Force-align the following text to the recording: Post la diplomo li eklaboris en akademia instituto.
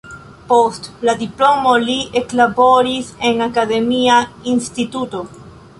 Post 0.51 0.87
la 1.09 1.13
diplomo 1.19 1.75
li 1.83 1.97
eklaboris 2.23 3.13
en 3.31 3.45
akademia 3.51 4.21
instituto. 4.55 5.25